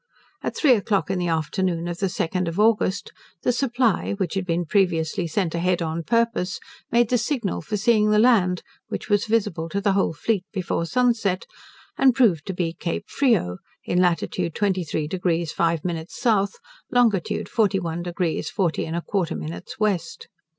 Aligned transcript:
At 0.41 0.57
three 0.57 0.71
o'clock 0.73 1.11
in 1.11 1.19
the 1.19 1.27
afternoon 1.27 1.87
of 1.87 1.99
the 1.99 2.07
2nd 2.07 2.47
of 2.47 2.59
August, 2.59 3.11
the 3.43 3.51
'Supply', 3.51 4.13
which 4.13 4.33
had 4.33 4.47
been 4.47 4.65
previously 4.65 5.27
sent 5.27 5.53
a 5.53 5.59
head 5.59 5.79
on 5.83 6.01
purpose, 6.01 6.59
made 6.91 7.11
the 7.11 7.19
signal 7.19 7.61
for 7.61 7.77
seeing 7.77 8.09
the 8.09 8.17
land, 8.17 8.63
which 8.87 9.09
was 9.09 9.25
visible 9.27 9.69
to 9.69 9.79
the 9.79 9.91
whole 9.93 10.13
fleet 10.13 10.43
before 10.51 10.87
sunset, 10.87 11.45
and 11.99 12.15
proved 12.15 12.47
to 12.47 12.53
be 12.55 12.73
Cape 12.73 13.05
Frio, 13.11 13.59
in 13.85 14.01
latitude 14.01 14.55
23 14.55 15.07
deg 15.07 15.47
5 15.49 15.85
min 15.85 16.07
south, 16.09 16.55
longitude 16.89 17.47
41 17.47 18.01
deg 18.01 18.17
40 18.43 18.85
1/4 18.85 19.37
min 19.37 19.61
west. 19.77 20.27